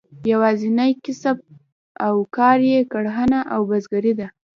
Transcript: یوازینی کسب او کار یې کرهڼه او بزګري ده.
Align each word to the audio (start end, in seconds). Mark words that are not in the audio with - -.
یوازینی 0.31 0.91
کسب 1.05 1.37
او 2.05 2.15
کار 2.35 2.57
یې 2.71 2.79
کرهڼه 2.91 3.39
او 3.53 3.61
بزګري 3.69 4.13
ده. 4.19 4.27